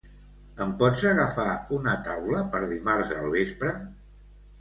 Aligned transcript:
Em 0.63 0.69
pots 0.77 1.03
agafar 1.09 1.45
una 1.77 1.93
taula 2.07 2.39
per 2.55 2.61
dimarts 2.71 3.13
al 3.19 3.29
vespre? 3.37 3.75